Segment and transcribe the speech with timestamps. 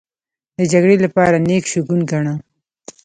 [0.57, 2.33] د جګړې لپاره نېک شګون گاڼه.